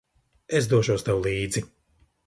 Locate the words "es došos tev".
0.61-1.23